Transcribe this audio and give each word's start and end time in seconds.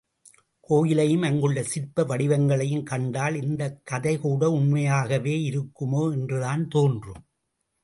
கோயிலையும் 0.69 1.21
அங்குள்ள 1.21 1.63
சிற்ப 1.63 2.03
வடிவங்களையும் 2.03 2.83
கண்டால் 2.83 3.35
இந்தக் 3.35 3.85
கதை 3.85 4.17
கூட 4.17 4.49
உண்மையாகவே 4.49 5.35
இருக்குமோ 5.49 6.11
என்றுதான் 6.13 6.67
தோன்றும். 6.67 7.23